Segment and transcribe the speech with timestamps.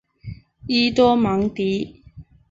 [0.65, 2.01] 伊多芒迪。